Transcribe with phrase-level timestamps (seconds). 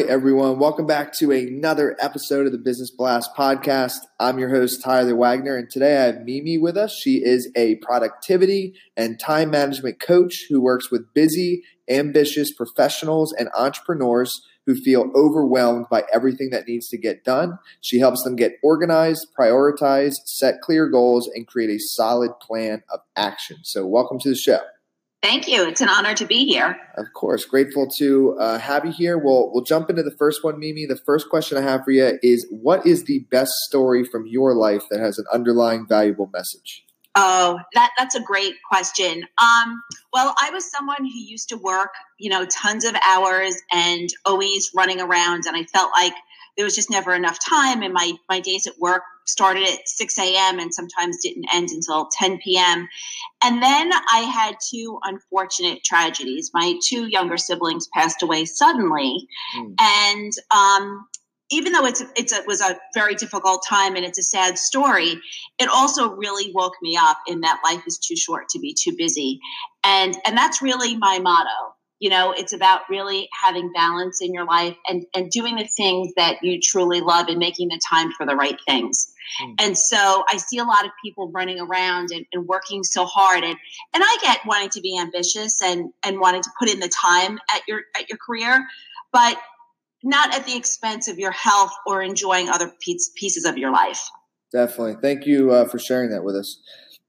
[0.00, 0.58] Right, everyone.
[0.58, 3.96] Welcome back to another episode of the Business Blast podcast.
[4.18, 6.98] I'm your host, Tyler Wagner, and today I have Mimi with us.
[6.98, 13.50] She is a productivity and time management coach who works with busy, ambitious professionals and
[13.54, 17.58] entrepreneurs who feel overwhelmed by everything that needs to get done.
[17.82, 23.00] She helps them get organized, prioritize, set clear goals, and create a solid plan of
[23.16, 23.58] action.
[23.64, 24.60] So, welcome to the show.
[25.22, 25.68] Thank you.
[25.68, 26.78] It's an honor to be here.
[26.96, 29.18] Of course, grateful to uh, have you here.
[29.18, 30.86] We'll we'll jump into the first one, Mimi.
[30.86, 34.54] The first question I have for you is: What is the best story from your
[34.54, 36.84] life that has an underlying valuable message?
[37.16, 39.24] Oh, that that's a great question.
[39.38, 44.08] Um, well, I was someone who used to work, you know, tons of hours and
[44.24, 46.14] always running around, and I felt like
[46.60, 50.18] there was just never enough time, and my my days at work started at 6
[50.18, 50.58] a.m.
[50.58, 52.86] and sometimes didn't end until 10 p.m.
[53.42, 56.50] And then I had two unfortunate tragedies.
[56.52, 59.74] My two younger siblings passed away suddenly, mm.
[59.80, 61.06] and um,
[61.50, 65.18] even though it's it's a, was a very difficult time and it's a sad story,
[65.58, 68.94] it also really woke me up in that life is too short to be too
[68.98, 69.40] busy,
[69.82, 74.44] and and that's really my motto you know it's about really having balance in your
[74.44, 78.26] life and and doing the things that you truly love and making the time for
[78.26, 79.12] the right things.
[79.40, 79.54] Mm.
[79.60, 83.44] and so i see a lot of people running around and, and, working so hard
[83.44, 83.56] and
[83.94, 87.38] and i get wanting to be ambitious and and wanting to put in the time
[87.54, 88.66] at your at your career
[89.12, 89.38] but
[90.02, 94.08] not at the expense of your health or enjoying other pieces of your life.
[94.52, 94.96] Definitely.
[95.00, 96.60] Thank you uh, for sharing that with us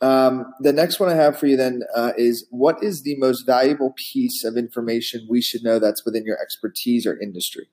[0.00, 3.46] um, the next one I have for you then uh, is what is the most
[3.46, 7.68] valuable piece of information we should know that's within your expertise or industry?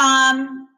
[0.00, 0.68] Um,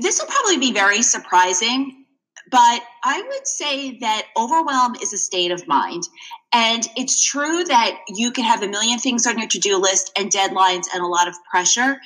[0.00, 2.06] this will probably be very surprising,
[2.50, 6.04] but I would say that overwhelm is a state of mind.
[6.52, 10.12] And it's true that you can have a million things on your to do list
[10.16, 11.98] and deadlines and a lot of pressure,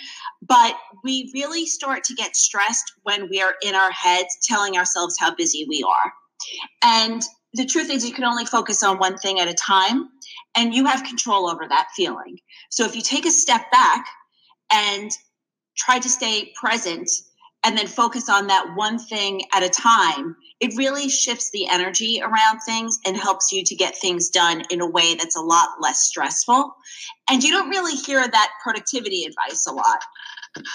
[0.43, 5.17] but we really start to get stressed when we are in our heads telling ourselves
[5.19, 6.13] how busy we are.
[6.83, 7.23] And
[7.55, 10.09] the truth is, you can only focus on one thing at a time,
[10.57, 12.39] and you have control over that feeling.
[12.71, 14.07] So if you take a step back
[14.73, 15.11] and
[15.77, 17.11] try to stay present
[17.67, 22.23] and then focus on that one thing at a time, it really shifts the energy
[22.23, 25.71] around things and helps you to get things done in a way that's a lot
[25.81, 26.77] less stressful.
[27.29, 29.99] And you don't really hear that productivity advice a lot.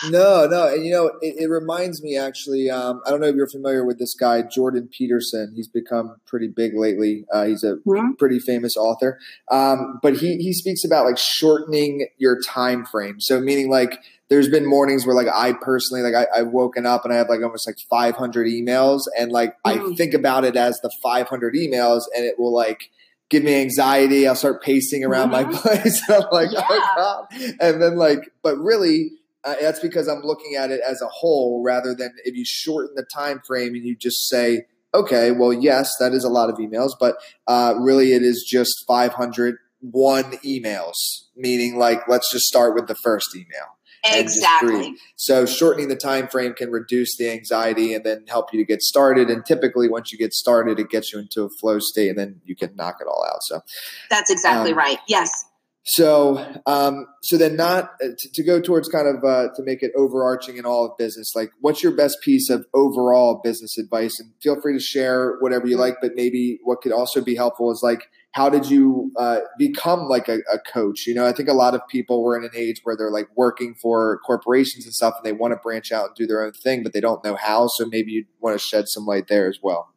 [0.09, 2.69] No, no, and you know, it, it reminds me actually.
[2.69, 5.53] Um, I don't know if you're familiar with this guy, Jordan Peterson.
[5.55, 7.25] He's become pretty big lately.
[7.33, 8.11] Uh, he's a mm-hmm.
[8.19, 9.17] pretty famous author,
[9.49, 13.19] um, but he he speaks about like shortening your time frame.
[13.19, 13.97] So meaning like
[14.31, 17.27] there's been mornings where like I personally like I, have woken up and I have
[17.27, 19.91] like almost like 500 emails, and like mm-hmm.
[19.91, 22.89] I think about it as the 500 emails, and it will like
[23.29, 24.25] give me anxiety.
[24.25, 25.51] I'll start pacing around mm-hmm.
[25.51, 26.01] my place.
[26.09, 26.65] I'm like, oh, yeah.
[26.69, 26.93] oh
[27.29, 29.11] god, and then like, but really
[29.43, 32.95] uh, that's because I'm looking at it as a whole rather than if you shorten
[32.95, 36.55] the time frame and you just say, okay, well, yes, that is a lot of
[36.55, 37.15] emails, but
[37.47, 40.93] uh, really it is just 501 emails,
[41.35, 43.75] meaning like let's just start with the first email.
[44.03, 44.95] Exactly.
[45.15, 48.81] So shortening the time frame can reduce the anxiety and then help you to get
[48.81, 49.29] started.
[49.29, 52.41] And typically, once you get started, it gets you into a flow state, and then
[52.45, 53.43] you can knock it all out.
[53.43, 53.61] So
[54.09, 54.99] that's exactly um, right.
[55.07, 55.45] Yes.
[55.83, 59.81] So, um, so then not uh, to, to, go towards kind of uh, to make
[59.81, 61.31] it overarching in all of business.
[61.35, 64.19] Like, what's your best piece of overall business advice?
[64.19, 65.95] And feel free to share whatever you like.
[65.99, 70.29] But maybe what could also be helpful is like, how did you uh, become like
[70.29, 71.05] a, a, coach?
[71.05, 73.27] You know, I think a lot of people were in an age where they're like
[73.35, 76.53] working for corporations and stuff, and they want to branch out and do their own
[76.53, 77.67] thing, but they don't know how.
[77.67, 79.89] So maybe you want to shed some light there as well.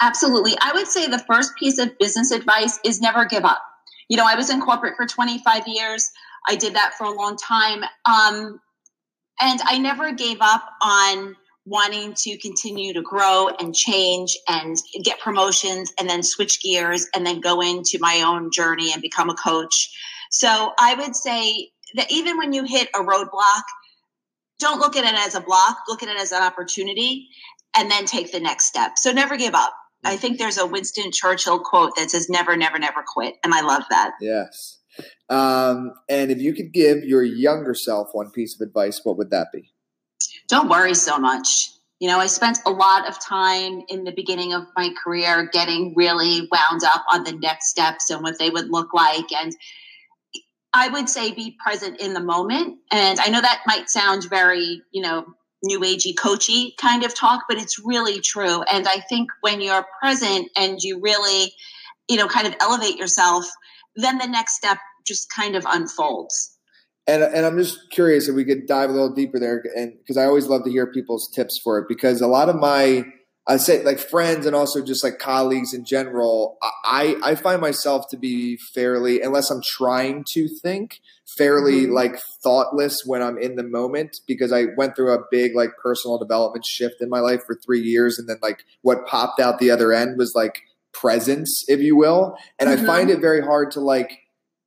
[0.00, 3.62] Absolutely, I would say the first piece of business advice is never give up
[4.08, 6.10] you know, I was in corporate for 25 years.
[6.48, 7.82] I did that for a long time.
[8.04, 8.60] Um,
[9.40, 15.18] and I never gave up on wanting to continue to grow and change and get
[15.18, 19.34] promotions and then switch gears and then go into my own journey and become a
[19.34, 19.90] coach.
[20.30, 23.62] So I would say that even when you hit a roadblock,
[24.60, 27.28] don't look at it as a block, look at it as an opportunity
[27.76, 28.92] and then take the next step.
[28.96, 29.74] So never give up.
[30.04, 33.34] I think there's a Winston Churchill quote that says, never, never, never quit.
[33.42, 34.12] And I love that.
[34.20, 34.78] Yes.
[35.28, 39.30] Um, and if you could give your younger self one piece of advice, what would
[39.30, 39.72] that be?
[40.48, 41.70] Don't worry so much.
[41.98, 45.94] You know, I spent a lot of time in the beginning of my career getting
[45.96, 49.32] really wound up on the next steps and what they would look like.
[49.32, 49.52] And
[50.74, 52.78] I would say be present in the moment.
[52.92, 55.24] And I know that might sound very, you know,
[55.64, 58.62] new agey coachy kind of talk, but it's really true.
[58.62, 61.52] And I think when you're present and you really,
[62.08, 63.46] you know, kind of elevate yourself,
[63.96, 66.55] then the next step just kind of unfolds.
[67.08, 70.16] And, and I'm just curious if we could dive a little deeper there, and because
[70.16, 71.86] I always love to hear people's tips for it.
[71.88, 73.04] Because a lot of my,
[73.46, 78.06] I say like friends and also just like colleagues in general, I I find myself
[78.10, 80.98] to be fairly, unless I'm trying to think,
[81.38, 81.92] fairly mm-hmm.
[81.92, 86.18] like thoughtless when I'm in the moment because I went through a big like personal
[86.18, 89.70] development shift in my life for three years, and then like what popped out the
[89.70, 90.62] other end was like
[90.92, 92.82] presence, if you will, and mm-hmm.
[92.82, 94.18] I find it very hard to like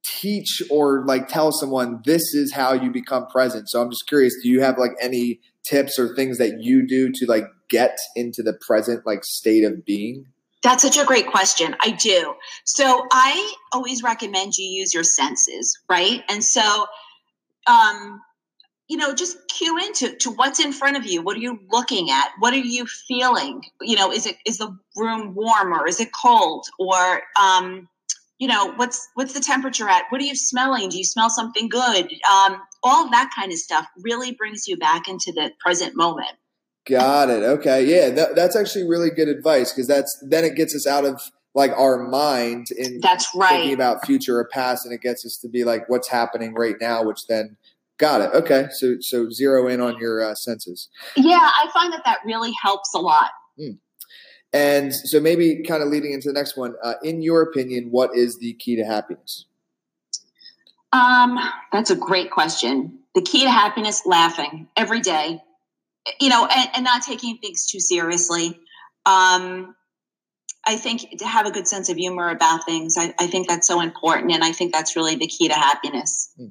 [0.03, 3.69] teach or like tell someone this is how you become present.
[3.69, 7.11] So I'm just curious, do you have like any tips or things that you do
[7.11, 10.25] to like get into the present like state of being?
[10.61, 11.75] That's such a great question.
[11.79, 12.33] I do.
[12.65, 16.23] So I always recommend you use your senses, right?
[16.29, 16.87] And so
[17.67, 18.21] um
[18.89, 21.21] you know, just cue into to what's in front of you.
[21.21, 22.31] What are you looking at?
[22.39, 23.61] What are you feeling?
[23.81, 26.65] You know, is it is the room warm or is it cold?
[26.79, 27.87] Or um,
[28.39, 30.05] you know what's what's the temperature at?
[30.09, 30.89] What are you smelling?
[30.89, 32.11] Do you smell something good?
[32.31, 36.31] Um, all of that kind of stuff really brings you back into the present moment.
[36.87, 37.43] Got it.
[37.43, 37.85] Okay.
[37.85, 41.21] Yeah that, that's actually really good advice because that's then it gets us out of
[41.53, 43.49] like our mind in that's right.
[43.49, 46.75] thinking about future or past and it gets us to be like what's happening right
[46.79, 47.57] now which then
[47.97, 48.31] got it.
[48.33, 48.67] Okay.
[48.71, 50.87] So so zero in on your uh, senses.
[51.17, 53.31] Yeah i find that that really helps a lot.
[53.59, 53.79] Mm.
[54.51, 58.15] And so, maybe kind of leading into the next one, uh, in your opinion, what
[58.15, 59.45] is the key to happiness?
[60.91, 61.37] Um,
[61.71, 62.99] that's a great question.
[63.13, 65.39] The key to happiness: laughing every day,
[66.19, 68.59] you know, and, and not taking things too seriously.
[69.05, 69.75] Um,
[70.65, 73.67] I think to have a good sense of humor about things, I, I, think that's
[73.67, 76.31] so important, and I think that's really the key to happiness.
[76.37, 76.47] Hmm.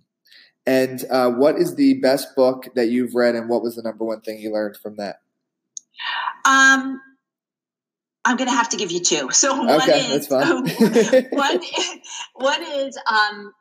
[0.66, 4.04] And uh, what is the best book that you've read, and what was the number
[4.04, 5.20] one thing you learned from that?
[6.44, 7.00] Um,
[8.28, 9.30] I'm going to have to give you two.
[9.30, 10.28] So one okay, is
[11.30, 11.60] one,
[12.34, 13.54] one is um,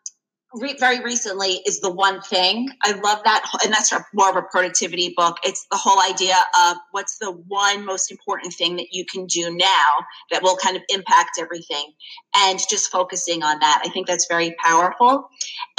[0.56, 2.68] re- very recently is the one thing.
[2.84, 5.38] I love that, and that's more of a productivity book.
[5.44, 6.36] It's the whole idea
[6.66, 9.90] of what's the one most important thing that you can do now
[10.32, 11.94] that will kind of impact everything,
[12.36, 13.82] and just focusing on that.
[13.86, 15.30] I think that's very powerful.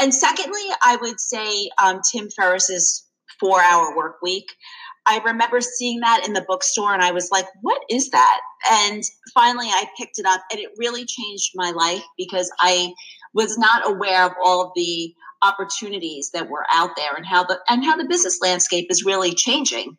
[0.01, 3.05] And secondly, I would say um, Tim Ferriss's
[3.39, 4.47] Four Hour Work Week.
[5.09, 8.41] I remember seeing that in the bookstore and I was like, what is that?
[8.71, 9.03] And
[9.33, 12.93] finally I picked it up and it really changed my life because I
[13.33, 17.85] was not aware of all the opportunities that were out there and how the and
[17.85, 19.97] how the business landscape is really changing.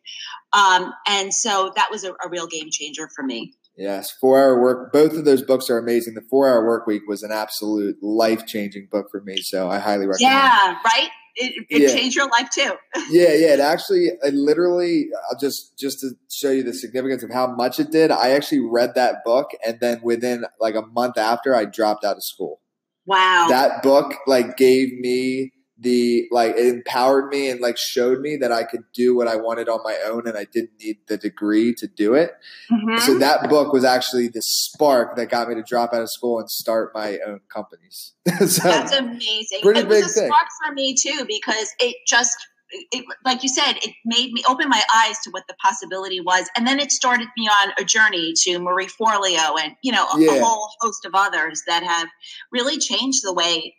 [0.52, 3.54] Um, and so that was a, a real game changer for me.
[3.76, 4.92] Yes, four hour work.
[4.92, 6.14] Both of those books are amazing.
[6.14, 9.38] The four hour work week was an absolute life changing book for me.
[9.38, 10.34] So I highly recommend.
[10.34, 11.08] Yeah, right
[11.40, 11.88] it, it yeah.
[11.88, 12.72] changed your life too.
[13.10, 13.54] yeah, yeah.
[13.54, 17.80] It actually, it literally, I'll just just to show you the significance of how much
[17.80, 18.10] it did.
[18.10, 22.16] I actually read that book, and then within like a month after, I dropped out
[22.16, 22.60] of school.
[23.06, 28.36] Wow, that book like gave me the like it empowered me and like showed me
[28.36, 31.16] that I could do what I wanted on my own and I didn't need the
[31.16, 32.32] degree to do it.
[32.70, 32.98] Mm-hmm.
[32.98, 36.38] So that book was actually the spark that got me to drop out of school
[36.38, 38.12] and start my own companies.
[38.46, 39.60] so, That's amazing.
[39.62, 40.28] Pretty it big was a thing.
[40.28, 42.36] spark for me too because it just
[42.72, 46.48] it, like you said, it made me open my eyes to what the possibility was,
[46.56, 50.20] and then it started me on a journey to Marie Forleo and you know a,
[50.20, 50.36] yeah.
[50.36, 52.06] a whole host of others that have
[52.52, 53.74] really changed the way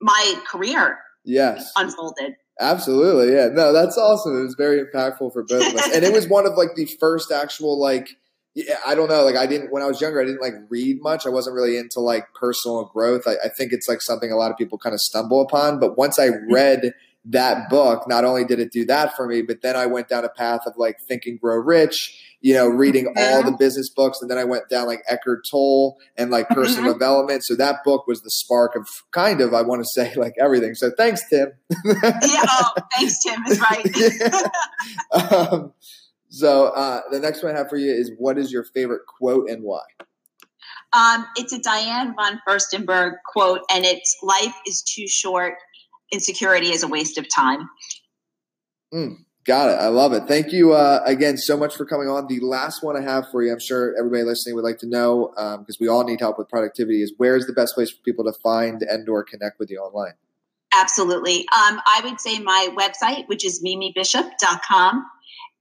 [0.00, 5.66] my career yes unfolded absolutely yeah no that's awesome it was very impactful for both
[5.66, 8.16] of us and it was one of like the first actual like
[8.54, 9.24] yeah, I don't know.
[9.24, 11.24] Like I didn't when I was younger, I didn't like read much.
[11.24, 13.22] I wasn't really into like personal growth.
[13.26, 15.78] I, I think it's like something a lot of people kind of stumble upon.
[15.78, 16.52] But once I mm-hmm.
[16.52, 16.92] read
[17.26, 20.24] that book, not only did it do that for me, but then I went down
[20.24, 23.18] a path of like Think and Grow Rich, you know, reading mm-hmm.
[23.18, 24.18] all the business books.
[24.22, 26.92] And then I went down like Eckhart Tolle and like personal mm-hmm.
[26.92, 27.44] development.
[27.44, 30.74] So that book was the spark of kind of, I want to say, like everything.
[30.74, 31.52] So thanks, Tim.
[31.84, 32.12] yeah.
[32.52, 34.42] Oh, thanks, Tim is right.
[35.42, 35.72] um,
[36.30, 39.50] so uh, the next one I have for you is what is your favorite quote
[39.50, 39.82] and why?
[40.92, 45.54] Um, it's a Diane von Furstenberg quote, and it's "Life is too short
[46.12, 47.68] insecurity is a waste of time.
[48.92, 49.80] Mm, Got it.
[49.80, 50.28] I love it.
[50.28, 52.26] Thank you uh, again so much for coming on.
[52.26, 55.30] The last one I have for you, I'm sure everybody listening would like to know
[55.34, 57.02] because um, we all need help with productivity.
[57.02, 60.12] Is where is the best place for people to find and/or connect with you online?
[60.74, 61.40] Absolutely.
[61.40, 65.06] Um, I would say my website, which is mimibishop.com.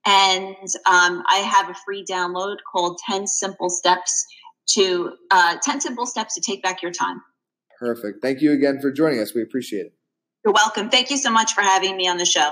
[0.06, 4.26] And um, I have a free download called 10 Simple Steps
[4.74, 7.22] to uh, 10 Simple Steps to Take Back Your Time.
[7.80, 8.22] Perfect.
[8.22, 9.34] Thank you again for joining us.
[9.34, 9.94] We appreciate it.
[10.46, 10.90] You're welcome.
[10.90, 12.52] Thank you so much for having me on the show.